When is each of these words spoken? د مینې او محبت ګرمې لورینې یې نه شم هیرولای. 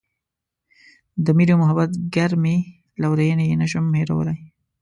د 1.25 1.27
مینې 1.37 1.51
او 1.55 1.59
محبت 1.61 1.91
ګرمې 2.15 2.57
لورینې 3.01 3.45
یې 3.49 3.55
نه 3.61 3.67
شم 3.71 3.85
هیرولای. 3.99 4.39